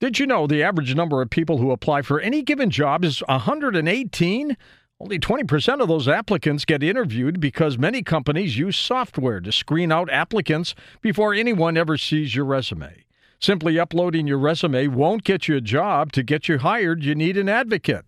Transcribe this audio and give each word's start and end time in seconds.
Did 0.00 0.20
you 0.20 0.26
know 0.26 0.46
the 0.46 0.62
average 0.62 0.94
number 0.94 1.20
of 1.22 1.28
people 1.28 1.58
who 1.58 1.72
apply 1.72 2.02
for 2.02 2.20
any 2.20 2.42
given 2.42 2.70
job 2.70 3.04
is 3.04 3.18
118? 3.26 4.56
Only 5.00 5.18
20% 5.18 5.80
of 5.80 5.88
those 5.88 6.06
applicants 6.06 6.64
get 6.64 6.84
interviewed 6.84 7.40
because 7.40 7.76
many 7.78 8.04
companies 8.04 8.56
use 8.56 8.76
software 8.76 9.40
to 9.40 9.50
screen 9.50 9.90
out 9.90 10.08
applicants 10.08 10.76
before 11.00 11.34
anyone 11.34 11.76
ever 11.76 11.96
sees 11.96 12.36
your 12.36 12.44
resume. 12.44 13.06
Simply 13.40 13.76
uploading 13.76 14.28
your 14.28 14.38
resume 14.38 14.86
won't 14.86 15.24
get 15.24 15.48
you 15.48 15.56
a 15.56 15.60
job. 15.60 16.12
To 16.12 16.22
get 16.22 16.48
you 16.48 16.58
hired, 16.58 17.02
you 17.02 17.16
need 17.16 17.36
an 17.36 17.48
advocate. 17.48 18.06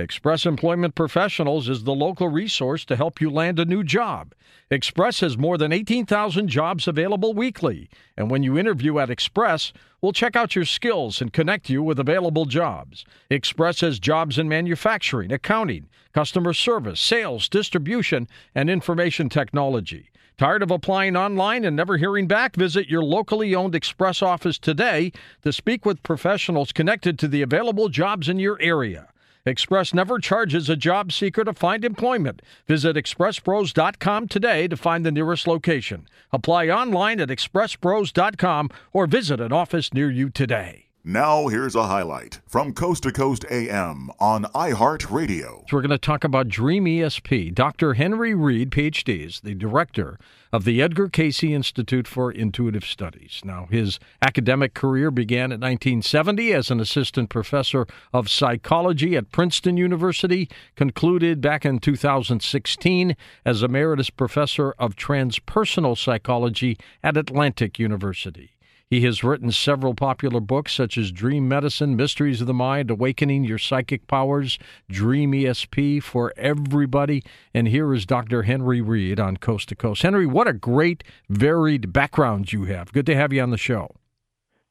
Express 0.00 0.46
Employment 0.46 0.94
Professionals 0.94 1.68
is 1.68 1.84
the 1.84 1.94
local 1.94 2.28
resource 2.28 2.84
to 2.86 2.96
help 2.96 3.20
you 3.20 3.30
land 3.30 3.60
a 3.60 3.64
new 3.64 3.84
job. 3.84 4.34
Express 4.70 5.20
has 5.20 5.36
more 5.36 5.58
than 5.58 5.72
18,000 5.72 6.48
jobs 6.48 6.88
available 6.88 7.34
weekly. 7.34 7.90
And 8.16 8.30
when 8.30 8.42
you 8.42 8.58
interview 8.58 8.98
at 8.98 9.10
Express, 9.10 9.72
we'll 10.00 10.12
check 10.12 10.34
out 10.34 10.56
your 10.56 10.64
skills 10.64 11.20
and 11.20 11.32
connect 11.32 11.68
you 11.68 11.82
with 11.82 11.98
available 11.98 12.46
jobs. 12.46 13.04
Express 13.28 13.80
has 13.82 13.98
jobs 13.98 14.38
in 14.38 14.48
manufacturing, 14.48 15.30
accounting, 15.32 15.88
customer 16.14 16.54
service, 16.54 17.00
sales, 17.00 17.48
distribution, 17.48 18.26
and 18.54 18.70
information 18.70 19.28
technology. 19.28 20.10
Tired 20.38 20.62
of 20.62 20.70
applying 20.70 21.16
online 21.16 21.66
and 21.66 21.76
never 21.76 21.98
hearing 21.98 22.26
back? 22.26 22.56
Visit 22.56 22.88
your 22.88 23.04
locally 23.04 23.54
owned 23.54 23.74
Express 23.74 24.22
office 24.22 24.58
today 24.58 25.12
to 25.42 25.52
speak 25.52 25.84
with 25.84 26.02
professionals 26.02 26.72
connected 26.72 27.18
to 27.18 27.28
the 27.28 27.42
available 27.42 27.90
jobs 27.90 28.26
in 28.28 28.38
your 28.38 28.58
area. 28.62 29.08
Express 29.46 29.94
never 29.94 30.18
charges 30.18 30.68
a 30.68 30.76
job 30.76 31.12
seeker 31.12 31.44
to 31.44 31.54
find 31.54 31.84
employment. 31.84 32.42
Visit 32.66 32.96
expresspros.com 32.96 34.28
today 34.28 34.68
to 34.68 34.76
find 34.76 35.06
the 35.06 35.12
nearest 35.12 35.46
location. 35.46 36.06
Apply 36.32 36.68
online 36.68 37.20
at 37.20 37.28
expresspros.com 37.28 38.70
or 38.92 39.06
visit 39.06 39.40
an 39.40 39.52
office 39.52 39.94
near 39.94 40.10
you 40.10 40.28
today. 40.28 40.89
Now, 41.02 41.48
here's 41.48 41.74
a 41.74 41.86
highlight 41.86 42.40
from 42.46 42.74
Coast 42.74 43.04
to 43.04 43.12
Coast 43.12 43.46
AM 43.50 44.10
on 44.20 44.44
iHeartRadio. 44.44 45.64
We're 45.72 45.80
going 45.80 45.88
to 45.88 45.96
talk 45.96 46.24
about 46.24 46.48
Dream 46.48 46.84
ESP. 46.84 47.54
Dr. 47.54 47.94
Henry 47.94 48.34
Reed, 48.34 48.70
PhD, 48.70 49.24
is 49.24 49.40
the 49.40 49.54
director 49.54 50.18
of 50.52 50.64
the 50.64 50.82
Edgar 50.82 51.08
Cayce 51.08 51.42
Institute 51.42 52.06
for 52.06 52.30
Intuitive 52.30 52.84
Studies. 52.84 53.40
Now, 53.46 53.66
his 53.70 53.98
academic 54.20 54.74
career 54.74 55.10
began 55.10 55.52
in 55.52 55.60
1970 55.60 56.52
as 56.52 56.70
an 56.70 56.80
assistant 56.80 57.30
professor 57.30 57.86
of 58.12 58.28
psychology 58.28 59.16
at 59.16 59.32
Princeton 59.32 59.78
University, 59.78 60.50
concluded 60.76 61.40
back 61.40 61.64
in 61.64 61.78
2016 61.78 63.16
as 63.46 63.62
emeritus 63.62 64.10
professor 64.10 64.72
of 64.72 64.96
transpersonal 64.96 65.96
psychology 65.96 66.76
at 67.02 67.16
Atlantic 67.16 67.78
University. 67.78 68.50
He 68.90 69.02
has 69.02 69.22
written 69.22 69.52
several 69.52 69.94
popular 69.94 70.40
books 70.40 70.72
such 70.72 70.98
as 70.98 71.12
Dream 71.12 71.46
Medicine, 71.46 71.94
Mysteries 71.94 72.40
of 72.40 72.48
the 72.48 72.52
Mind, 72.54 72.90
Awakening 72.90 73.44
Your 73.44 73.56
Psychic 73.56 74.08
Powers, 74.08 74.58
Dream 74.88 75.30
ESP 75.30 76.02
for 76.02 76.32
everybody. 76.36 77.22
And 77.54 77.68
here 77.68 77.94
is 77.94 78.04
Dr. 78.04 78.42
Henry 78.42 78.80
Reed 78.80 79.20
on 79.20 79.36
Coast 79.36 79.68
to 79.68 79.76
Coast. 79.76 80.02
Henry, 80.02 80.26
what 80.26 80.48
a 80.48 80.52
great, 80.52 81.04
varied 81.28 81.92
background 81.92 82.52
you 82.52 82.64
have. 82.64 82.92
Good 82.92 83.06
to 83.06 83.14
have 83.14 83.32
you 83.32 83.40
on 83.40 83.50
the 83.50 83.56
show. 83.56 83.94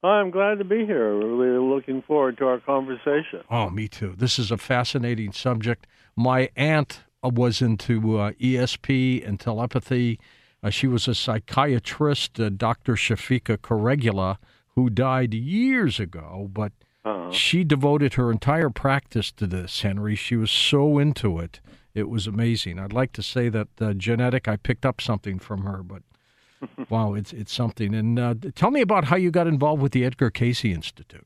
I'm 0.03 0.31
glad 0.31 0.57
to 0.57 0.65
be 0.65 0.85
here. 0.85 1.15
Really 1.15 1.57
looking 1.57 2.01
forward 2.01 2.37
to 2.39 2.45
our 2.47 2.59
conversation. 2.59 3.43
Oh, 3.49 3.69
me 3.69 3.87
too. 3.87 4.15
This 4.17 4.37
is 4.37 4.51
a 4.51 4.57
fascinating 4.57 5.31
subject. 5.31 5.87
My 6.17 6.49
aunt 6.57 7.03
was 7.23 7.61
into 7.61 8.17
uh, 8.17 8.31
ESP 8.33 9.25
and 9.25 9.39
telepathy 9.39 10.19
uh, 10.61 10.69
she 10.69 10.87
was 10.87 11.07
a 11.07 11.15
psychiatrist, 11.15 12.39
uh, 12.39 12.49
Dr. 12.49 12.95
Shafica 12.95 13.57
Karagulla, 13.57 14.37
who 14.75 14.89
died 14.89 15.33
years 15.33 15.99
ago, 15.99 16.49
but 16.51 16.71
uh-huh. 17.05 17.31
she 17.31 17.63
devoted 17.63 18.15
her 18.15 18.31
entire 18.31 18.69
practice 18.69 19.31
to 19.33 19.47
this, 19.47 19.81
Henry. 19.81 20.15
She 20.15 20.35
was 20.35 20.51
so 20.51 20.97
into 20.97 21.39
it. 21.39 21.59
It 21.93 22.09
was 22.09 22.27
amazing. 22.27 22.79
I'd 22.79 22.93
like 22.93 23.13
to 23.13 23.23
say 23.23 23.49
that 23.49 23.67
uh, 23.79 23.93
genetic, 23.93 24.47
I 24.47 24.57
picked 24.57 24.85
up 24.85 25.01
something 25.01 25.39
from 25.39 25.63
her, 25.63 25.81
but 25.81 26.03
wow, 26.89 27.13
it's 27.13 27.33
it's 27.33 27.53
something. 27.53 27.95
And 27.95 28.19
uh, 28.19 28.35
tell 28.53 28.71
me 28.71 28.81
about 28.81 29.05
how 29.05 29.15
you 29.15 29.31
got 29.31 29.47
involved 29.47 29.81
with 29.81 29.91
the 29.91 30.05
Edgar 30.05 30.29
Cayce 30.29 30.65
Institute. 30.65 31.25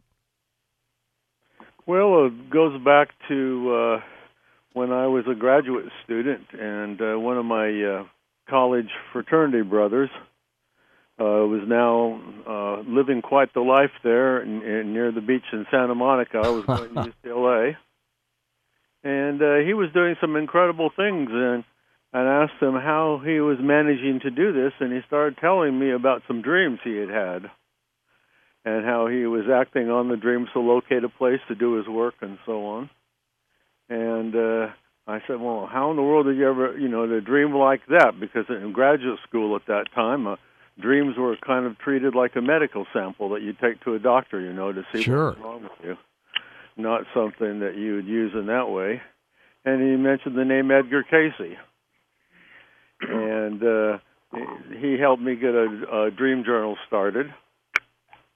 Well, 1.85 2.27
it 2.27 2.49
goes 2.49 2.81
back 2.81 3.09
to 3.27 3.73
uh, 3.73 4.01
when 4.73 4.91
I 4.91 5.07
was 5.07 5.25
a 5.29 5.35
graduate 5.35 5.85
student, 6.03 6.47
and 6.53 7.01
uh, 7.01 7.19
one 7.19 7.38
of 7.38 7.45
my 7.45 7.67
uh, 7.83 8.03
college 8.49 8.89
fraternity 9.11 9.61
brothers. 9.61 10.09
Uh, 11.19 11.45
was 11.45 11.61
now 11.67 12.19
uh, 12.49 12.81
living 12.89 13.21
quite 13.21 13.53
the 13.53 13.61
life 13.61 13.91
there 14.03 14.41
in, 14.41 14.63
in, 14.63 14.93
near 14.93 15.11
the 15.11 15.21
beach 15.21 15.43
in 15.53 15.63
Santa 15.69 15.93
Monica. 15.93 16.39
I 16.39 16.49
was 16.49 16.65
going 16.65 16.89
to 16.95 17.13
UCLA, 17.23 17.75
and 19.03 19.39
uh, 19.39 19.57
he 19.57 19.75
was 19.75 19.89
doing 19.93 20.15
some 20.19 20.35
incredible 20.35 20.89
things. 20.95 21.29
And 21.31 21.63
and 22.13 22.27
asked 22.27 22.61
him 22.61 22.73
how 22.73 23.19
he 23.25 23.39
was 23.39 23.57
managing 23.59 24.19
to 24.21 24.29
do 24.29 24.53
this, 24.53 24.71
and 24.79 24.93
he 24.93 24.99
started 25.07 25.37
telling 25.39 25.77
me 25.77 25.91
about 25.91 26.21
some 26.27 26.43
dreams 26.43 26.79
he 26.83 26.95
had 26.95 27.09
had, 27.09 27.51
and 28.63 28.85
how 28.85 29.07
he 29.07 29.25
was 29.25 29.45
acting 29.51 29.89
on 29.89 30.09
the 30.09 30.15
dreams 30.15 30.47
to 30.53 30.59
locate 30.59 31.03
a 31.03 31.09
place 31.09 31.39
to 31.47 31.55
do 31.55 31.73
his 31.73 31.87
work 31.87 32.13
and 32.21 32.37
so 32.45 32.65
on. 32.65 32.89
And 33.89 34.35
uh, 34.35 34.67
I 35.06 35.22
said, 35.28 35.41
"Well, 35.41 35.68
how 35.72 35.91
in 35.91 35.97
the 35.97 36.02
world 36.02 36.28
did 36.28 36.38
you 36.38 36.50
ever, 36.50 36.78
you 36.78 36.88
know, 36.88 37.06
to 37.06 37.19
dream 37.19 37.53
like 37.53 37.86
that?" 37.88 38.19
Because 38.19 38.46
in 38.50 38.72
graduate 38.72 39.19
school 39.28 39.56
at 39.56 39.66
that 39.68 39.91
time, 39.94 40.28
uh, 40.28 40.38
dreams 40.80 41.18
were 41.18 41.36
kind 41.46 41.66
of 41.66 41.78
treated 41.80 42.16
like 42.16 42.36
a 42.36 42.41
medical 42.41 42.86
sample 42.94 43.30
that 43.30 43.41
you 43.41 43.53
take 43.53 43.81
to 43.81 43.96
a 43.96 44.00
doctor, 44.00 44.40
you 44.40 44.53
know, 44.53 44.72
to 44.72 44.86
see 44.94 45.03
sure. 45.03 45.30
what's 45.30 45.41
wrong 45.41 45.64
with 45.64 45.72
you. 45.84 45.97
Not 46.78 47.06
something 47.14 47.59
that 47.59 47.75
you 47.75 47.96
would 47.96 48.08
use 48.08 48.31
in 48.34 48.47
that 48.47 48.69
way. 48.69 49.02
And 49.66 49.81
he 49.81 49.96
mentioned 49.96 50.38
the 50.38 50.46
name 50.46 50.72
Edgar 50.72 51.03
Cayce, 51.03 51.58
and 53.02 53.64
uh, 53.64 53.97
he 54.80 54.97
helped 54.97 55.22
me 55.22 55.35
get 55.35 55.53
a, 55.53 56.06
a 56.06 56.12
dream 56.12 56.44
journal 56.44 56.78
started. 56.88 57.34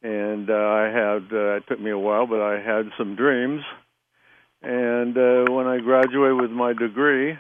And 0.04 0.50
uh, 0.50 0.54
I 0.54 0.84
had 0.84 1.34
uh, 1.34 1.56
it 1.56 1.64
took 1.68 1.80
me 1.80 1.92
a 1.92 1.98
while, 1.98 2.28
but 2.28 2.40
I 2.40 2.62
had 2.62 2.92
some 2.98 3.16
dreams 3.16 3.62
and 4.62 5.18
uh, 5.18 5.52
when 5.52 5.68
I 5.68 5.80
graduated 5.80 6.42
with 6.42 6.52
my 6.52 6.74
degree, 6.74 7.38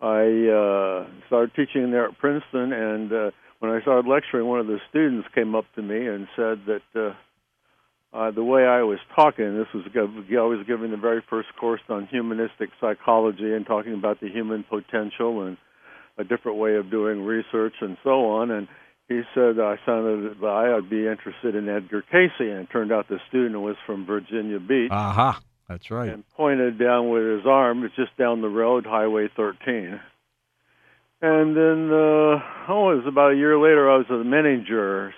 I 0.00 0.48
uh, 0.48 1.06
started 1.26 1.52
teaching 1.54 1.90
there 1.90 2.06
at 2.06 2.18
Princeton. 2.18 2.72
And 2.72 3.12
uh, 3.12 3.30
when 3.60 3.70
I 3.70 3.80
started 3.82 4.08
lecturing, 4.08 4.46
one 4.46 4.60
of 4.60 4.66
the 4.66 4.78
students 4.90 5.28
came 5.34 5.54
up 5.54 5.64
to 5.76 5.82
me 5.82 6.06
and 6.06 6.26
said 6.36 6.60
that 6.66 6.82
uh, 6.94 7.14
uh, 8.16 8.30
the 8.30 8.44
way 8.44 8.66
I 8.66 8.82
was 8.82 8.98
talking, 9.14 9.56
this 9.56 9.68
was 9.72 9.84
I 9.94 10.42
was 10.42 10.66
giving 10.66 10.90
the 10.90 10.96
very 10.96 11.22
first 11.30 11.48
course 11.58 11.80
on 11.88 12.08
humanistic 12.08 12.70
psychology 12.80 13.54
and 13.54 13.64
talking 13.64 13.94
about 13.94 14.20
the 14.20 14.28
human 14.28 14.64
potential 14.64 15.46
and 15.46 15.56
a 16.18 16.24
different 16.24 16.58
way 16.58 16.74
of 16.76 16.90
doing 16.90 17.24
research 17.24 17.74
and 17.80 17.96
so 18.04 18.26
on. 18.26 18.50
And 18.50 18.68
he 19.08 19.22
said 19.34 19.58
I 19.58 19.76
sounded 19.84 20.42
I'd 20.42 20.88
be 20.88 21.06
interested 21.06 21.54
in 21.54 21.68
Edgar 21.68 22.02
Cayce, 22.02 22.30
and 22.38 22.60
it 22.60 22.70
turned 22.70 22.92
out 22.92 23.08
the 23.08 23.18
student 23.28 23.60
was 23.60 23.76
from 23.86 24.06
Virginia 24.06 24.58
Beach. 24.58 24.90
Aha, 24.90 25.30
uh-huh. 25.30 25.40
that's 25.68 25.90
right. 25.90 26.10
And 26.10 26.28
pointed 26.30 26.78
down 26.78 27.10
with 27.10 27.24
his 27.24 27.46
arm. 27.46 27.84
It's 27.84 27.96
just 27.96 28.16
down 28.16 28.42
the 28.42 28.48
road, 28.48 28.86
Highway 28.86 29.28
13. 29.36 30.00
And 31.24 31.56
then, 31.56 31.90
uh, 31.92 32.42
oh, 32.68 32.90
it 32.90 32.96
was 32.96 33.06
about 33.06 33.32
a 33.32 33.36
year 33.36 33.56
later. 33.56 33.90
I 33.90 33.96
was 33.98 34.06
at 34.10 34.18
the 34.18 34.24
Menninger's 34.24 35.14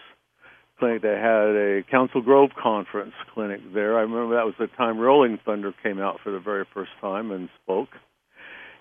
clinic. 0.78 1.00
They 1.00 1.08
had 1.08 1.56
a 1.56 1.82
Council 1.90 2.20
Grove 2.20 2.50
conference 2.60 3.14
clinic 3.32 3.60
there. 3.72 3.96
I 3.96 4.02
remember 4.02 4.36
that 4.36 4.44
was 4.44 4.54
the 4.58 4.66
time 4.76 4.98
Rolling 4.98 5.38
Thunder 5.44 5.72
came 5.82 6.00
out 6.00 6.20
for 6.22 6.30
the 6.30 6.40
very 6.40 6.66
first 6.74 6.90
time 7.00 7.30
and 7.30 7.48
spoke 7.62 7.88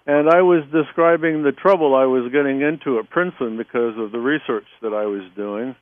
and 0.06 0.30
I 0.30 0.42
was 0.42 0.64
describing 0.72 1.44
the 1.44 1.52
trouble 1.52 1.96
I 1.96 2.06
was 2.06 2.32
getting 2.32 2.62
into 2.62 3.00
at 3.00 3.10
Princeton 3.10 3.58
because 3.58 3.98
of 3.98 4.12
the 4.12 4.20
research 4.20 4.68
that 4.82 4.94
I 4.94 5.06
was 5.06 5.24
doing 5.36 5.76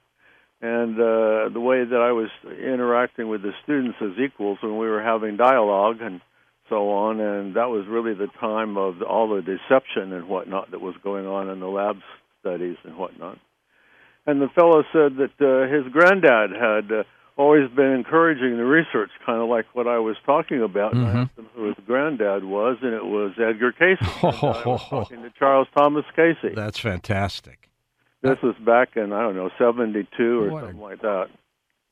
and 0.62 0.96
uh, 0.96 1.50
the 1.50 1.60
way 1.60 1.84
that 1.84 2.00
I 2.00 2.12
was 2.12 2.30
interacting 2.46 3.30
with 3.30 3.42
the 3.42 3.52
students 3.64 3.98
as 4.00 4.12
equals 4.24 4.60
when 4.62 4.78
we 4.78 4.88
were 4.88 5.02
having 5.02 5.38
dialogue 5.38 6.02
and 6.02 6.22
so 6.70 6.92
on. 6.92 7.20
And 7.20 7.56
that 7.56 7.70
was 7.70 7.88
really 7.88 8.14
the 8.14 8.28
time 8.40 8.78
of 8.78 9.02
all 9.02 9.28
the 9.28 9.42
deception 9.42 10.14
and 10.14 10.30
whatnot 10.30 10.70
that 10.72 10.82
was 10.82 10.96
going 11.04 11.26
on 11.26 11.50
in 11.50 11.60
the 11.60 11.68
lab 11.68 11.98
studies 12.40 12.78
and 12.84 12.96
whatnot. 12.96 13.40
And 14.28 14.40
the 14.40 14.50
fellow 14.54 14.84
said 14.94 15.18
that 15.18 15.42
uh, 15.42 15.74
his 15.74 15.92
granddad 15.92 16.52
had. 16.52 17.00
Uh, 17.00 17.04
always 17.38 17.70
been 17.72 17.92
encouraging 17.92 18.58
the 18.58 18.66
research, 18.66 19.10
kind 19.26 19.42
of 19.42 19.50
like 19.50 19.66
what 19.74 19.88
I 19.88 20.00
was 20.00 20.16
talking 20.26 20.62
about. 20.62 20.94
Mm-hmm. 20.94 21.18
I 21.18 21.22
asked 21.22 21.38
him 21.38 21.48
who 21.56 21.68
his 21.68 21.76
granddad 21.86 22.44
was, 22.44 22.78
and 22.82 22.94
it 22.94 23.06
was 23.06 23.32
Edgar 23.38 23.72
Cayce. 23.72 23.98
I 24.02 24.64
was 24.66 24.82
talking 24.90 25.24
to 25.24 25.32
Charles 25.38 25.68
Thomas 25.76 26.06
Cayce. 26.16 26.54
That's 26.56 26.80
fantastic. 26.80 27.70
This 28.22 28.38
was 28.44 28.56
back 28.64 28.96
in 28.96 29.14
I 29.14 29.22
don't 29.24 29.36
know 29.36 29.50
seventy 29.58 30.08
two 30.16 30.44
or 30.44 30.50
what 30.52 30.64
something 30.64 30.80
like 30.80 31.02
that. 31.02 31.30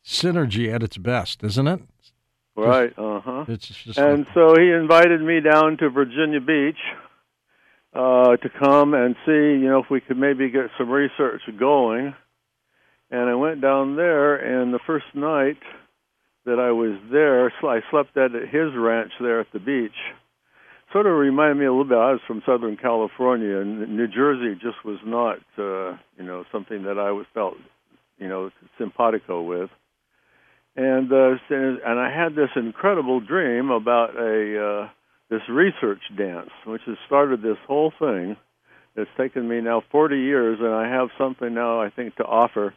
Synergy 0.05 0.73
at 0.73 0.83
its 0.83 0.97
best, 0.97 1.43
isn't 1.43 1.67
it? 1.67 1.81
Right. 2.55 2.93
Uh 2.97 3.19
huh. 3.21 3.45
And 3.97 4.27
so 4.33 4.55
he 4.55 4.69
invited 4.69 5.21
me 5.21 5.39
down 5.39 5.77
to 5.77 5.89
Virginia 5.89 6.39
Beach 6.39 6.77
uh, 7.93 8.37
to 8.37 8.49
come 8.49 8.93
and 8.93 9.15
see, 9.25 9.31
you 9.31 9.67
know, 9.67 9.81
if 9.81 9.89
we 9.89 10.01
could 10.01 10.17
maybe 10.17 10.49
get 10.49 10.69
some 10.77 10.89
research 10.89 11.41
going 11.57 12.13
and 13.11 13.29
I 13.29 13.35
went 13.35 13.61
down 13.61 13.95
there, 13.95 14.35
and 14.35 14.73
the 14.73 14.79
first 14.85 15.05
night 15.13 15.57
that 16.45 16.59
I 16.59 16.71
was 16.71 16.97
there. 17.11 17.51
I 17.63 17.81
slept 17.91 18.17
at 18.17 18.31
his 18.31 18.75
ranch 18.75 19.11
there 19.19 19.39
at 19.39 19.47
the 19.53 19.59
beach. 19.59 19.95
Sort 20.91 21.05
of 21.05 21.13
reminded 21.13 21.57
me 21.57 21.65
a 21.65 21.71
little 21.71 21.85
bit. 21.85 21.97
I 21.97 22.11
was 22.11 22.21
from 22.25 22.41
Southern 22.45 22.75
California, 22.75 23.57
and 23.57 23.95
New 23.95 24.07
Jersey 24.07 24.55
just 24.55 24.83
was 24.83 24.97
not, 25.05 25.37
uh, 25.57 25.97
you 26.17 26.25
know, 26.25 26.45
something 26.51 26.83
that 26.83 26.97
I 26.97 27.11
was 27.11 27.27
felt, 27.33 27.55
you 28.17 28.27
know, 28.27 28.49
simpatico 28.79 29.43
with. 29.43 29.69
And 30.75 31.11
uh, 31.11 31.35
and 31.49 31.99
I 31.99 32.09
had 32.09 32.35
this 32.35 32.49
incredible 32.55 33.19
dream 33.19 33.69
about 33.69 34.15
a 34.15 34.85
uh, 34.85 34.89
this 35.29 35.41
research 35.49 36.01
dance, 36.17 36.49
which 36.65 36.81
has 36.87 36.97
started 37.05 37.41
this 37.41 37.57
whole 37.67 37.91
thing. 37.99 38.37
It's 38.95 39.09
taken 39.17 39.47
me 39.47 39.61
now 39.61 39.83
40 39.91 40.17
years, 40.17 40.57
and 40.59 40.73
I 40.73 40.89
have 40.89 41.09
something 41.17 41.53
now 41.53 41.81
I 41.81 41.89
think 41.89 42.15
to 42.15 42.23
offer 42.23 42.73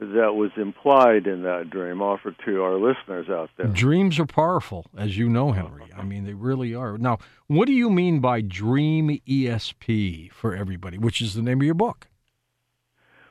that 0.00 0.34
was 0.34 0.50
implied 0.56 1.26
in 1.26 1.42
that 1.42 1.68
dream 1.68 2.00
offered 2.00 2.34
to 2.46 2.62
our 2.62 2.76
listeners 2.76 3.28
out 3.28 3.50
there. 3.58 3.66
Dreams 3.66 4.18
are 4.18 4.26
powerful, 4.26 4.86
as 4.96 5.18
you 5.18 5.28
know, 5.28 5.52
Henry. 5.52 5.84
I 5.94 6.02
mean, 6.04 6.24
they 6.24 6.32
really 6.32 6.74
are. 6.74 6.96
Now, 6.96 7.18
what 7.48 7.66
do 7.66 7.74
you 7.74 7.90
mean 7.90 8.20
by 8.20 8.40
Dream 8.40 9.20
ESP 9.28 10.32
for 10.32 10.56
everybody, 10.56 10.96
which 10.96 11.20
is 11.20 11.34
the 11.34 11.42
name 11.42 11.60
of 11.60 11.66
your 11.66 11.74
book? 11.74 12.08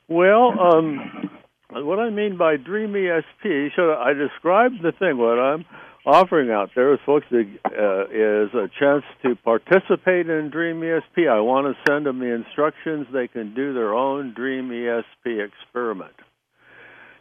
Well, 0.06 0.54
um, 0.60 1.30
what 1.70 1.98
I 1.98 2.10
mean 2.10 2.36
by 2.36 2.56
Dream 2.56 2.92
ESP, 2.92 3.70
so 3.74 3.94
I 3.94 4.12
described 4.12 4.76
the 4.80 4.92
thing. 4.92 5.18
What 5.18 5.40
I'm 5.40 5.64
offering 6.06 6.52
out 6.52 6.70
there 6.76 6.94
is 6.94 7.00
folks 7.04 7.26
uh, 7.32 7.36
is 7.36 8.54
a 8.54 8.70
chance 8.78 9.02
to 9.22 9.34
participate 9.44 10.30
in 10.30 10.50
Dream 10.50 10.80
ESP. 10.82 11.28
I 11.28 11.40
want 11.40 11.66
to 11.66 11.90
send 11.90 12.06
them 12.06 12.20
the 12.20 12.32
instructions. 12.32 13.08
They 13.12 13.26
can 13.26 13.54
do 13.54 13.74
their 13.74 13.92
own 13.92 14.34
Dream 14.34 14.70
ESP 14.70 15.44
experiment 15.44 16.14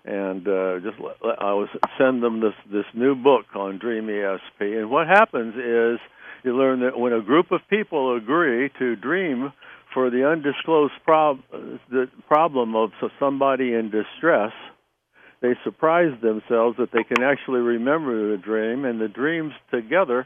and 0.10 0.48
uh, 0.48 0.80
just 0.80 0.98
I 1.40 1.54
was 1.54 1.70
send 2.00 2.24
them 2.24 2.42
this 2.42 2.56
this 2.72 2.86
new 2.96 3.14
book 3.14 3.46
on 3.54 3.78
Dream 3.78 4.08
ESP. 4.08 4.80
And 4.80 4.90
what 4.90 5.08
happens 5.08 5.54
is 5.56 6.00
you 6.44 6.58
learn 6.58 6.80
that 6.80 6.98
when 6.98 7.14
a 7.14 7.22
group 7.22 7.52
of 7.52 7.62
people 7.70 8.18
agree 8.18 8.72
to 8.80 8.96
dream 8.96 9.54
for 9.94 10.10
the 10.10 10.28
undisclosed 10.28 10.94
prob- 11.06 11.42
the 11.92 12.08
problem 12.28 12.76
of 12.76 12.90
somebody 13.20 13.74
in 13.74 13.92
distress, 13.92 14.52
they 15.42 15.54
surprise 15.64 16.14
themselves 16.24 16.78
that 16.78 16.92
they 16.92 17.04
can 17.04 17.24
actually 17.24 17.62
remember 17.62 18.32
the 18.32 18.42
dream, 18.42 18.86
and 18.86 19.00
the 19.00 19.08
dreams 19.08 19.54
together 19.70 20.26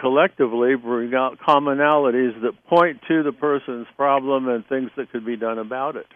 collectively 0.00 0.76
bring 0.76 1.12
out 1.12 1.38
commonalities 1.40 2.40
that 2.42 2.52
point 2.68 3.00
to 3.08 3.24
the 3.24 3.32
person's 3.32 3.86
problem 3.96 4.48
and 4.48 4.64
things 4.66 4.90
that 4.96 5.10
could 5.10 5.26
be 5.26 5.36
done 5.36 5.58
about 5.58 5.96
it 5.96 6.06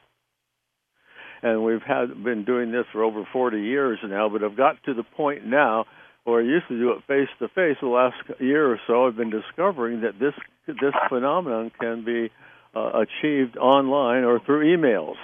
and 1.43 1.65
we've 1.65 1.83
had 1.83 2.23
been 2.23 2.45
doing 2.45 2.73
this 2.73 2.85
for 2.93 3.03
over 3.03 3.27
40 3.33 3.61
years 3.61 3.99
now. 4.05 4.29
But 4.29 4.43
I've 4.43 4.57
got 4.57 4.83
to 4.85 4.95
the 4.95 5.03
point 5.03 5.47
now 5.47 5.87
where 6.25 6.41
I 6.41 6.45
used 6.45 6.69
to 6.69 6.79
do 6.79 6.93
it 6.93 7.05
face 7.07 7.29
to 7.39 7.49
face. 7.49 7.77
The 7.81 7.89
last 7.89 8.17
year 8.41 8.71
or 8.71 8.81
so, 8.87 9.07
I've 9.07 9.17
been 9.17 9.31
discovering 9.31 10.03
that 10.03 10.19
this 10.19 10.35
this 10.67 10.95
phenomenon 11.09 11.71
can 11.81 12.05
be 12.05 12.31
uh, 12.77 13.03
achieved 13.03 13.57
online 13.57 14.25
or 14.25 14.41
through 14.41 14.77
emails. 14.77 15.17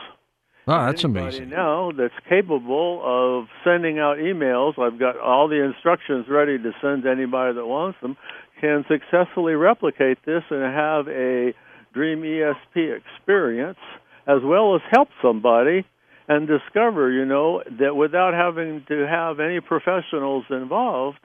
Oh, 0.67 0.87
that's 0.87 1.05
Anybody 1.05 1.27
amazing. 1.27 1.51
Now 1.51 1.93
that's 1.93 2.15
capable 2.29 3.03
of 3.05 3.49
sending 3.65 3.99
out 3.99 4.17
emails. 4.17 4.79
I've 4.79 4.99
got 4.99 5.19
all 5.19 5.49
the 5.49 5.63
instructions 5.63 6.27
ready 6.29 6.57
to 6.57 6.73
send 6.81 7.03
to 7.03 7.11
anybody 7.11 7.55
that 7.55 7.67
wants 7.67 7.99
them. 8.01 8.17
Can 8.61 8.85
successfully 8.89 9.55
replicate 9.55 10.19
this 10.25 10.43
and 10.51 10.63
have 10.63 11.09
a 11.09 11.53
Dream 11.93 12.23
ESP 12.23 12.97
experience, 12.97 13.79
as 14.27 14.39
well 14.43 14.75
as 14.75 14.81
help 14.91 15.09
somebody 15.23 15.85
and 16.29 16.49
discover, 16.49 17.11
you 17.11 17.25
know, 17.25 17.63
that 17.79 17.97
without 17.97 18.35
having 18.35 18.85
to 18.89 19.07
have 19.07 19.41
any 19.41 19.61
professionals 19.61 20.45
involved, 20.51 21.19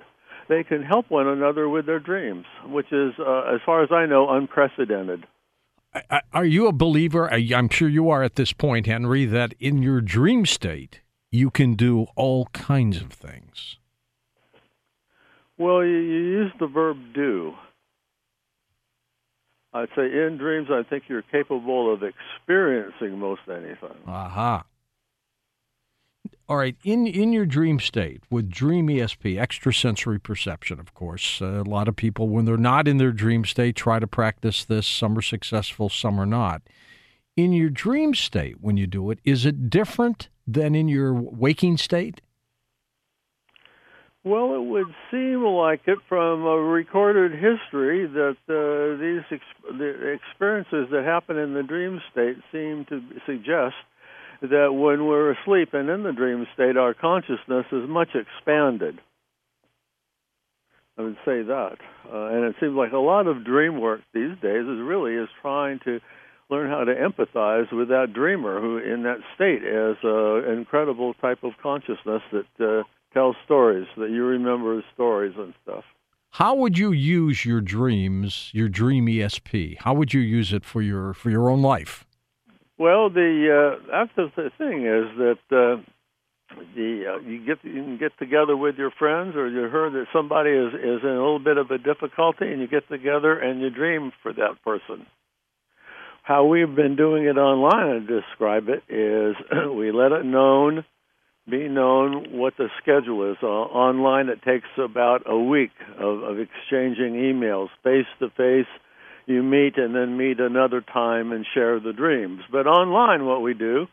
they 0.50 0.64
can 0.64 0.84
help 0.84 1.10
one 1.10 1.28
another 1.28 1.70
with 1.70 1.86
their 1.86 2.00
dreams, 2.00 2.46
which 2.66 2.92
is, 2.92 3.14
uh, 3.20 3.54
as 3.54 3.62
far 3.66 3.84
as 3.84 3.92
I 3.92 4.06
know, 4.06 4.30
unprecedented. 4.30 5.26
Are 6.34 6.46
you 6.46 6.68
a 6.68 6.72
believer? 6.72 7.32
I'm 7.32 7.70
sure 7.70 7.90
you 7.90 8.10
are 8.10 8.24
at 8.24 8.36
this 8.36 8.54
point, 8.54 8.86
Henry, 8.86 9.26
that 9.26 9.54
in 9.60 9.82
your 9.82 10.02
dream 10.02 10.46
state, 10.46 11.02
you 11.32 11.50
can 11.50 11.76
do 11.76 12.08
all 12.16 12.46
kinds 12.48 13.02
of 13.02 13.12
things. 13.12 13.78
Well, 15.58 15.84
you, 15.84 15.98
you 15.98 16.20
use 16.20 16.52
the 16.60 16.68
verb 16.68 16.98
do. 17.14 17.54
I'd 19.74 19.90
say 19.96 20.04
in 20.06 20.38
dreams, 20.38 20.70
I 20.72 20.84
think 20.90 21.04
you're 21.08 21.22
capable 21.22 21.94
of 21.94 22.02
experiencing 22.02 23.20
most 23.20 23.42
anything. 23.48 23.98
Aha. 24.08 24.64
All 26.50 26.58
right, 26.58 26.76
in 26.84 27.06
in 27.06 27.32
your 27.32 27.46
dream 27.46 27.80
state 27.80 28.24
with 28.32 28.50
Dream 28.50 28.88
ESP, 28.88 29.40
extrasensory 29.40 30.20
perception, 30.20 30.80
of 30.80 30.96
course, 30.96 31.44
uh, 31.44 31.62
a 31.62 31.70
lot 31.70 31.88
of 31.88 31.96
people 31.96 32.28
when 32.28 32.46
they're 32.46 32.58
not 32.58 32.88
in 32.88 32.98
their 32.98 33.12
dream 33.12 33.46
state 33.46 33.76
try 33.76 34.00
to 34.00 34.08
practice 34.08 34.66
this. 34.66 34.88
Some 34.88 35.16
are 35.16 35.22
successful, 35.22 35.90
some 35.90 36.20
are 36.20 36.26
not. 36.26 36.64
In 37.38 37.54
your 37.54 37.70
dream 37.70 38.16
state, 38.16 38.62
when 38.62 38.78
you 38.78 38.88
do 38.88 39.12
it, 39.12 39.20
is 39.24 39.46
it 39.46 39.70
different 39.70 40.30
than 40.48 40.74
in 40.74 40.88
your 40.88 41.14
waking 41.14 41.78
state? 41.78 42.20
Well, 44.24 44.56
it 44.56 44.64
would 44.64 44.94
seem 45.12 45.44
like 45.46 45.82
it 45.86 46.00
from 46.10 46.48
a 46.48 46.58
recorded 46.58 47.34
history 47.34 48.08
that 48.08 48.38
uh, 48.50 49.00
these 49.00 49.22
ex- 49.30 49.78
the 49.78 50.18
experiences 50.18 50.88
that 50.90 51.04
happen 51.06 51.38
in 51.38 51.54
the 51.54 51.62
dream 51.62 52.02
state 52.12 52.38
seem 52.52 52.86
to 52.86 53.04
suggest 53.28 53.76
that 54.42 54.74
when 54.74 55.06
we're 55.06 55.32
asleep 55.32 55.74
and 55.74 55.90
in 55.90 56.04
the 56.04 56.14
dream 56.14 56.48
state, 56.54 56.78
our 56.78 56.94
consciousness 56.94 57.66
is 57.72 57.88
much 57.90 58.10
expanded. 58.16 59.00
I 60.98 61.02
would 61.02 61.18
say 61.26 61.44
that, 61.44 61.78
uh, 62.12 62.26
and 62.28 62.44
it 62.44 62.56
seems 62.60 62.76
like 62.76 62.92
a 62.92 62.98
lot 62.98 63.28
of 63.28 63.46
dream 63.46 63.80
work 63.80 64.02
these 64.14 64.36
days 64.42 64.64
is 64.64 64.80
really 64.82 65.16
is 65.16 65.30
trying 65.42 65.80
to 65.86 66.02
learn 66.50 66.70
how 66.70 66.84
to 66.84 66.94
empathize 66.94 67.72
with 67.72 67.88
that 67.90 68.12
dreamer 68.14 68.60
who, 68.60 68.80
in 68.80 69.04
that 69.04 69.20
state, 69.36 69.62
has 69.62 69.96
an 70.04 70.58
incredible 70.58 71.14
type 71.16 71.44
of 71.44 71.54
consciousness 71.62 72.22
that 72.32 72.46
uh, 72.60 72.84
tells 73.14 73.36
stories 73.46 73.88
that 73.98 74.10
you 74.10 74.24
remember 74.26 74.84
stories 74.94 75.34
and 75.38 75.54
stuff. 75.64 75.84
How 76.32 76.54
would 76.56 76.78
you 76.78 76.92
use 76.92 77.46
your 77.46 77.62
dreams, 77.62 78.50
your 78.54 78.70
dream 78.70 79.08
ESP? 79.08 79.78
How 79.80 79.94
would 79.94 80.14
you 80.14 80.22
use 80.22 80.54
it 80.54 80.64
for 80.64 80.82
your 80.82 81.14
for 81.14 81.30
your 81.30 81.50
own 81.50 81.62
life? 81.62 82.06
Well, 82.80 83.10
the 83.10 83.76
uh, 83.76 83.92
that's 83.92 84.32
the 84.36 84.52
thing 84.58 84.86
is 84.88 85.18
that 85.18 85.40
uh, 85.52 85.84
the 86.76 87.04
uh, 87.14 87.20
you 87.28 87.46
get 87.46 87.58
you 87.64 87.84
can 87.84 87.98
get 87.98 88.18
together 88.18 88.56
with 88.56 88.78
your 88.78 88.92
friends, 88.98 89.36
or 89.36 89.50
you 89.50 89.68
heard 89.68 89.92
that 89.94 90.06
somebody 90.14 90.52
is 90.52 90.74
is 90.74 91.04
in 91.04 91.10
a 91.10 91.20
little 91.20 91.40
bit 91.40 91.58
of 91.58 91.70
a 91.72 91.78
difficulty, 91.78 92.48
and 92.48 92.62
you 92.62 92.70
get 92.70 92.88
together 92.88 93.38
and 93.38 93.60
you 93.60 93.70
dream 93.70 94.14
for 94.24 94.32
that 94.32 94.64
person. 94.64 95.06
How 96.24 96.46
we've 96.46 96.74
been 96.74 96.96
doing 96.96 97.26
it 97.26 97.38
online, 97.38 98.08
to 98.08 98.22
describe 98.22 98.70
it, 98.70 98.84
is 98.88 99.36
we 99.76 99.92
let 99.92 100.14
it 100.14 100.24
known, 100.24 100.86
be 101.50 101.68
known 101.68 102.38
what 102.38 102.54
the 102.58 102.70
schedule 102.82 103.30
is. 103.32 103.38
Uh, 103.44 103.48
online, 103.48 104.30
it 104.30 104.42
takes 104.44 104.68
about 104.78 105.24
a 105.26 105.38
week 105.38 105.72
of, 105.98 106.24
of 106.24 106.38
exchanging 106.40 107.16
emails, 107.16 107.68
face 107.84 108.06
to 108.20 108.30
face 108.38 108.68
you 109.30 109.44
meet 109.44 109.78
and 109.78 109.96
then 109.96 110.18
meet 110.18 110.40
another 110.40 110.82
time 110.82 111.32
and 111.32 111.46
share 111.54 111.80
the 111.80 111.94
dreams. 111.94 112.42
But 112.52 112.68
online, 112.68 113.26
what 113.26 113.42
we 113.42 113.54
do 113.54 113.88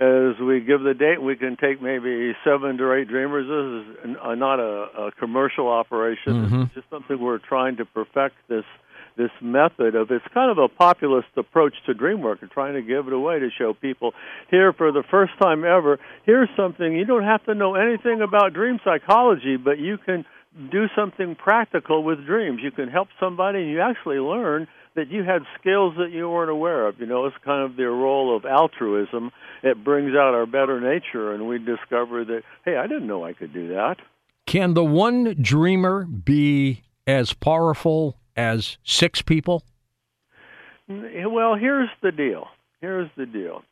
is 0.00 0.40
we 0.40 0.60
give 0.60 0.80
the 0.80 0.94
date. 0.94 1.22
We 1.22 1.36
can 1.36 1.56
take 1.56 1.82
maybe 1.82 2.32
seven 2.42 2.78
to 2.78 2.92
eight 2.94 3.08
dreamers. 3.08 3.46
This 3.46 4.10
is 4.10 4.16
not 4.38 4.58
a, 4.58 5.08
a 5.08 5.12
commercial 5.12 5.68
operation. 5.68 6.32
Mm-hmm. 6.32 6.62
It's 6.62 6.74
just 6.74 6.90
something 6.90 7.20
we're 7.20 7.38
trying 7.38 7.76
to 7.76 7.84
perfect 7.84 8.36
this 8.48 8.64
this 9.16 9.30
method 9.42 9.96
of 9.96 10.10
it's 10.10 10.24
kind 10.32 10.50
of 10.50 10.56
a 10.56 10.68
populist 10.68 11.28
approach 11.36 11.74
to 11.84 11.92
dream 11.92 12.22
work 12.22 12.40
and 12.40 12.50
trying 12.50 12.74
to 12.74 12.80
give 12.80 13.06
it 13.06 13.12
away 13.12 13.38
to 13.38 13.48
show 13.58 13.74
people 13.74 14.12
here 14.50 14.72
for 14.72 14.92
the 14.92 15.02
first 15.10 15.32
time 15.42 15.64
ever 15.64 15.98
here's 16.24 16.48
something 16.56 16.94
you 16.94 17.04
don't 17.04 17.24
have 17.24 17.44
to 17.44 17.54
know 17.54 17.74
anything 17.74 18.22
about 18.22 18.54
dream 18.54 18.78
psychology 18.84 19.56
but 19.56 19.78
you 19.78 19.98
can 19.98 20.24
do 20.70 20.86
something 20.96 21.36
practical 21.36 22.02
with 22.02 22.26
dreams. 22.26 22.60
You 22.62 22.70
can 22.70 22.88
help 22.88 23.08
somebody, 23.18 23.60
and 23.60 23.70
you 23.70 23.80
actually 23.80 24.18
learn 24.18 24.66
that 24.96 25.08
you 25.08 25.22
had 25.22 25.42
skills 25.58 25.94
that 25.98 26.10
you 26.10 26.28
weren't 26.28 26.50
aware 26.50 26.86
of. 26.88 26.98
You 26.98 27.06
know, 27.06 27.26
it's 27.26 27.36
kind 27.44 27.62
of 27.62 27.76
the 27.76 27.84
role 27.84 28.36
of 28.36 28.44
altruism. 28.44 29.30
It 29.62 29.84
brings 29.84 30.10
out 30.10 30.34
our 30.34 30.46
better 30.46 30.80
nature, 30.80 31.32
and 31.32 31.46
we 31.46 31.58
discover 31.58 32.24
that, 32.24 32.42
hey, 32.64 32.76
I 32.76 32.86
didn't 32.86 33.06
know 33.06 33.24
I 33.24 33.32
could 33.32 33.52
do 33.52 33.68
that. 33.68 33.96
Can 34.46 34.74
the 34.74 34.84
one 34.84 35.36
dreamer 35.40 36.04
be 36.04 36.82
as 37.06 37.32
powerful 37.32 38.16
as 38.36 38.78
six 38.82 39.22
people? 39.22 39.62
Well, 40.88 41.54
here's 41.54 41.90
the 42.02 42.10
deal. 42.10 42.48
Here's 42.80 43.08
the 43.16 43.26
deal 43.26 43.62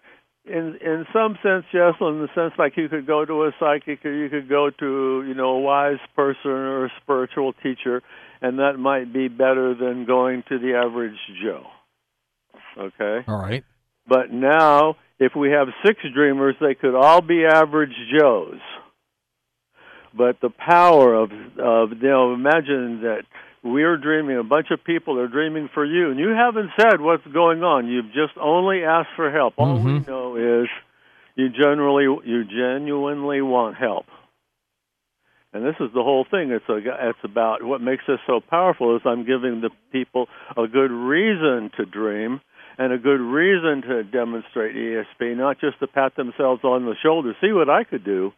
in 0.48 0.78
in 0.80 1.06
some 1.12 1.38
sense, 1.42 1.64
yes. 1.72 1.94
In 2.00 2.20
the 2.20 2.28
sense, 2.34 2.54
like 2.58 2.76
you 2.76 2.88
could 2.88 3.06
go 3.06 3.24
to 3.24 3.44
a 3.44 3.52
psychic, 3.60 4.04
or 4.04 4.12
you 4.12 4.28
could 4.28 4.48
go 4.48 4.70
to 4.70 5.24
you 5.26 5.34
know 5.34 5.50
a 5.50 5.60
wise 5.60 5.98
person 6.16 6.50
or 6.50 6.86
a 6.86 6.92
spiritual 7.02 7.52
teacher, 7.52 8.02
and 8.40 8.58
that 8.58 8.78
might 8.78 9.12
be 9.12 9.28
better 9.28 9.74
than 9.74 10.06
going 10.06 10.42
to 10.48 10.58
the 10.58 10.74
average 10.74 11.18
Joe. 11.42 11.66
Okay. 12.78 13.24
All 13.26 13.40
right. 13.40 13.64
But 14.06 14.32
now, 14.32 14.96
if 15.18 15.32
we 15.36 15.50
have 15.50 15.68
six 15.84 16.00
dreamers, 16.14 16.54
they 16.60 16.74
could 16.74 16.94
all 16.94 17.20
be 17.20 17.44
average 17.44 17.94
Joes. 18.18 18.60
but 20.16 20.40
the 20.40 20.50
power 20.50 21.14
of 21.14 21.30
of 21.58 21.90
you 22.00 22.08
know 22.08 22.34
imagine 22.34 23.02
that 23.02 23.22
we're 23.62 23.96
dreaming 23.96 24.38
a 24.38 24.44
bunch 24.44 24.68
of 24.70 24.84
people 24.84 25.18
are 25.18 25.28
dreaming 25.28 25.68
for 25.72 25.84
you 25.84 26.10
and 26.10 26.18
you 26.18 26.28
haven't 26.28 26.70
said 26.78 27.00
what's 27.00 27.26
going 27.26 27.62
on. 27.62 27.88
You've 27.88 28.12
just 28.12 28.36
only 28.40 28.84
asked 28.84 29.10
for 29.16 29.30
help. 29.30 29.54
All 29.56 29.78
mm-hmm. 29.78 29.86
we 29.86 29.98
know 30.00 30.62
is 30.62 30.68
you 31.34 31.48
generally 31.50 32.04
you 32.24 32.44
genuinely 32.44 33.42
want 33.42 33.76
help. 33.76 34.06
And 35.52 35.64
this 35.64 35.76
is 35.80 35.90
the 35.94 36.02
whole 36.02 36.26
thing. 36.30 36.50
It's 36.50 36.68
a 36.68 36.76
it's 36.76 37.18
about 37.24 37.62
what 37.62 37.80
makes 37.80 38.04
this 38.06 38.18
so 38.26 38.40
powerful 38.40 38.96
is 38.96 39.02
i'm 39.04 39.24
giving 39.24 39.60
the 39.60 39.70
people 39.92 40.26
a 40.56 40.66
good 40.66 40.90
reason 40.90 41.70
to 41.76 41.84
dream 41.86 42.40
and 42.76 42.92
a 42.92 42.98
good 42.98 43.20
reason 43.20 43.82
to 43.82 44.04
demonstrate 44.04 44.76
esp 44.76 45.36
not 45.36 45.58
just 45.60 45.78
to 45.80 45.86
pat 45.86 46.14
themselves 46.16 46.62
on 46.64 46.84
the 46.84 46.94
shoulder 47.02 47.34
see 47.40 47.52
what 47.52 47.68
i 47.68 47.82
could 47.82 48.04
do 48.04 48.32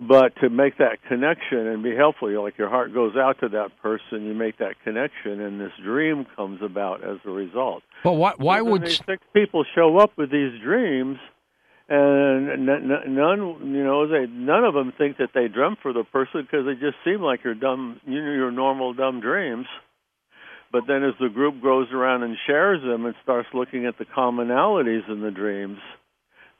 but 0.00 0.36
to 0.40 0.48
make 0.48 0.78
that 0.78 0.98
connection 1.08 1.66
and 1.66 1.82
be 1.82 1.94
helpful, 1.96 2.30
you 2.30 2.40
like 2.40 2.56
your 2.56 2.68
heart 2.68 2.94
goes 2.94 3.16
out 3.16 3.40
to 3.40 3.48
that 3.48 3.70
person, 3.82 4.24
you 4.26 4.34
make 4.34 4.58
that 4.58 4.74
connection, 4.84 5.40
and 5.40 5.60
this 5.60 5.72
dream 5.82 6.24
comes 6.36 6.60
about 6.62 7.02
as 7.02 7.18
a 7.24 7.30
result. 7.30 7.82
But 8.04 8.12
why? 8.12 8.34
Why 8.36 8.58
so 8.58 8.64
would 8.66 8.82
these 8.82 9.02
six 9.04 9.22
people 9.32 9.64
show 9.74 9.98
up 9.98 10.12
with 10.16 10.30
these 10.30 10.60
dreams? 10.62 11.18
And 11.90 12.66
none, 12.66 13.56
you 13.64 13.82
know, 13.82 14.06
they 14.06 14.26
none 14.26 14.62
of 14.62 14.74
them 14.74 14.92
think 14.96 15.16
that 15.16 15.30
they 15.34 15.48
dreamt 15.48 15.78
for 15.82 15.92
the 15.92 16.04
person 16.04 16.42
because 16.42 16.66
they 16.66 16.74
just 16.74 16.98
seem 17.02 17.22
like 17.22 17.42
your 17.42 17.54
dumb, 17.54 18.00
you 18.06 18.22
know, 18.22 18.32
your 18.32 18.50
normal 18.52 18.92
dumb 18.92 19.20
dreams. 19.20 19.66
But 20.70 20.82
then, 20.86 21.02
as 21.02 21.14
the 21.18 21.30
group 21.30 21.62
goes 21.62 21.88
around 21.92 22.24
and 22.24 22.36
shares 22.46 22.82
them 22.82 23.06
and 23.06 23.14
starts 23.22 23.48
looking 23.54 23.86
at 23.86 23.96
the 23.98 24.04
commonalities 24.04 25.10
in 25.10 25.22
the 25.22 25.30
dreams, 25.30 25.78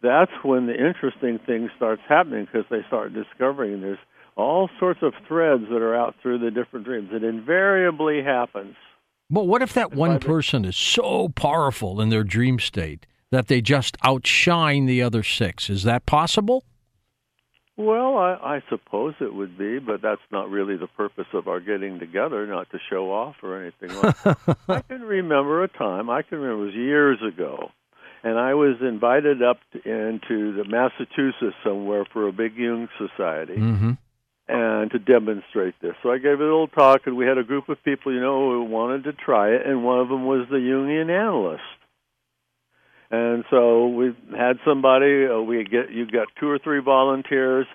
that's 0.02 0.32
when 0.42 0.66
the 0.66 0.74
interesting 0.74 1.38
thing 1.44 1.70
starts 1.76 2.02
happening 2.08 2.46
because 2.46 2.66
they 2.70 2.86
start 2.86 3.12
discovering 3.14 3.80
there's 3.80 3.98
all 4.36 4.70
sorts 4.78 5.00
of 5.02 5.12
threads 5.26 5.64
that 5.70 5.82
are 5.82 5.96
out 5.96 6.14
through 6.22 6.38
the 6.38 6.50
different 6.50 6.86
dreams. 6.86 7.10
It 7.12 7.24
invariably 7.24 8.22
happens. 8.22 8.76
But 9.30 9.46
what 9.46 9.62
if 9.62 9.74
that 9.74 9.92
one 9.92 10.20
person 10.20 10.64
is 10.64 10.76
so 10.76 11.28
powerful 11.28 12.00
in 12.00 12.08
their 12.08 12.24
dream 12.24 12.58
state 12.58 13.06
that 13.30 13.48
they 13.48 13.60
just 13.60 13.96
outshine 14.02 14.86
the 14.86 15.02
other 15.02 15.22
six? 15.22 15.68
Is 15.68 15.82
that 15.82 16.06
possible? 16.06 16.64
Well, 17.76 18.16
I, 18.16 18.56
I 18.56 18.62
suppose 18.68 19.14
it 19.20 19.32
would 19.32 19.56
be, 19.56 19.78
but 19.78 20.02
that's 20.02 20.20
not 20.32 20.50
really 20.50 20.76
the 20.76 20.88
purpose 20.88 21.26
of 21.32 21.46
our 21.46 21.60
getting 21.60 22.00
together, 22.00 22.44
not 22.46 22.70
to 22.70 22.78
show 22.90 23.12
off 23.12 23.36
or 23.42 23.62
anything 23.62 23.96
like 24.00 24.22
that. 24.22 24.58
I 24.68 24.80
can 24.80 25.02
remember 25.02 25.62
a 25.62 25.68
time, 25.68 26.10
I 26.10 26.22
can 26.22 26.38
remember 26.38 26.62
it 26.62 26.66
was 26.66 26.74
years 26.74 27.18
ago, 27.22 27.70
and 28.22 28.38
I 28.38 28.54
was 28.54 28.76
invited 28.80 29.42
up 29.42 29.58
to, 29.72 29.78
into 29.78 30.54
the 30.54 30.64
Massachusetts 30.64 31.56
somewhere 31.64 32.04
for 32.12 32.28
a 32.28 32.32
big 32.32 32.56
Jung 32.56 32.88
society. 32.98 33.56
Mm-hmm. 33.56 33.92
And 34.50 34.90
to 34.92 34.98
demonstrate 34.98 35.74
this, 35.82 35.92
so 36.02 36.10
I 36.10 36.16
gave 36.16 36.40
a 36.40 36.42
little 36.42 36.68
talk, 36.68 37.02
and 37.04 37.18
we 37.18 37.26
had 37.26 37.36
a 37.36 37.42
group 37.42 37.68
of 37.68 37.84
people, 37.84 38.14
you 38.14 38.20
know, 38.20 38.50
who 38.50 38.64
wanted 38.64 39.04
to 39.04 39.12
try 39.12 39.50
it, 39.50 39.66
and 39.66 39.84
one 39.84 40.00
of 40.00 40.08
them 40.08 40.24
was 40.24 40.46
the 40.48 40.56
Jungian 40.56 41.10
analyst. 41.10 41.60
And 43.10 43.44
so 43.50 43.88
we 43.88 44.16
had 44.36 44.56
somebody. 44.66 45.26
Uh, 45.26 45.40
we 45.40 45.64
get 45.64 45.90
you 45.90 46.06
got 46.06 46.28
two 46.40 46.48
or 46.48 46.58
three 46.58 46.80
volunteers 46.80 47.66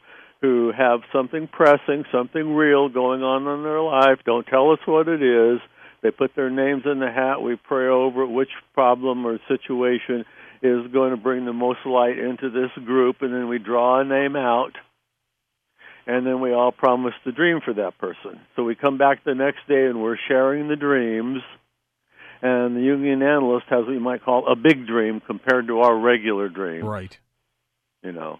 who 0.42 0.72
have 0.78 1.00
something 1.12 1.48
pressing, 1.48 2.06
something 2.12 2.54
real 2.54 2.90
going 2.90 3.24
on 3.24 3.48
in 3.48 3.64
their 3.64 3.82
life. 3.82 4.20
Don't 4.26 4.46
tell 4.46 4.72
us 4.72 4.80
what 4.86 5.08
it 5.08 5.24
is. 5.24 5.60
They 6.04 6.12
put 6.12 6.36
their 6.36 6.50
names 6.50 6.84
in 6.86 7.00
the 7.00 7.10
hat. 7.10 7.42
We 7.42 7.56
pray 7.56 7.88
over 7.88 8.28
which 8.28 8.50
problem 8.74 9.26
or 9.26 9.40
situation 9.48 10.26
is 10.62 10.92
going 10.92 11.12
to 11.12 11.18
bring 11.18 11.46
the 11.46 11.54
most 11.54 11.80
light 11.86 12.20
into 12.20 12.50
this 12.50 12.72
group, 12.86 13.22
and 13.22 13.34
then 13.34 13.48
we 13.48 13.58
draw 13.58 14.02
a 14.02 14.04
name 14.04 14.36
out, 14.36 14.74
and 16.06 16.28
then 16.28 16.42
we 16.42 16.54
all 16.54 16.74
promise 16.74 17.14
to 17.24 17.32
dream 17.32 17.62
for 17.64 17.74
that 17.74 17.98
person. 17.98 18.42
So 18.56 18.64
we 18.64 18.76
come 18.76 18.98
back 18.98 19.24
the 19.24 19.34
next 19.34 19.68
day 19.68 19.86
and 19.86 20.02
we're 20.02 20.18
sharing 20.28 20.68
the 20.68 20.76
dreams, 20.76 21.42
and 22.42 22.76
the 22.76 22.82
Jungian 22.82 23.24
analyst 23.24 23.68
has 23.70 23.86
what 23.86 23.94
you 23.94 24.02
might 24.02 24.24
call 24.24 24.52
a 24.52 24.56
big 24.56 24.86
dream 24.86 25.22
compared 25.26 25.68
to 25.68 25.80
our 25.80 25.98
regular 25.98 26.50
dream. 26.50 26.86
Right. 26.86 27.18
You 28.04 28.12
know. 28.12 28.40